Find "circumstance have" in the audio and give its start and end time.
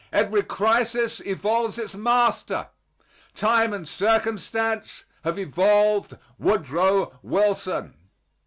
3.87-5.37